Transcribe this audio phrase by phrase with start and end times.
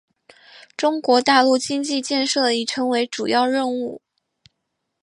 [0.75, 4.01] 中国大陆经济建设已成为主要任务。